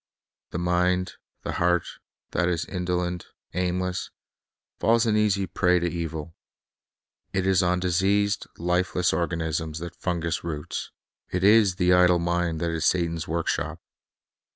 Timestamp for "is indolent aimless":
2.49-4.09